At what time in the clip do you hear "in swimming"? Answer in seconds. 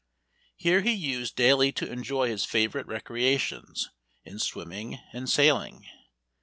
4.25-4.97